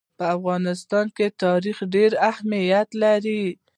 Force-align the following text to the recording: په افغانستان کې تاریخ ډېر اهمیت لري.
په 0.17 0.25
افغانستان 0.37 1.05
کې 1.17 1.27
تاریخ 1.43 1.77
ډېر 1.93 2.11
اهمیت 2.29 2.89
لري. 3.03 3.43